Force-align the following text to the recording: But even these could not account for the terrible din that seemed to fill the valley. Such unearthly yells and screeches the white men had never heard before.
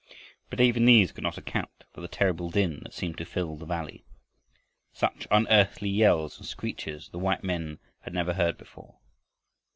But 0.49 0.59
even 0.59 0.85
these 0.85 1.11
could 1.11 1.23
not 1.23 1.37
account 1.37 1.69
for 1.93 2.01
the 2.01 2.07
terrible 2.07 2.49
din 2.49 2.79
that 2.81 2.93
seemed 2.95 3.19
to 3.19 3.23
fill 3.23 3.55
the 3.55 3.67
valley. 3.67 4.03
Such 4.91 5.27
unearthly 5.29 5.89
yells 5.89 6.39
and 6.39 6.47
screeches 6.47 7.09
the 7.09 7.19
white 7.19 7.43
men 7.43 7.77
had 7.99 8.15
never 8.15 8.33
heard 8.33 8.57
before. 8.57 8.95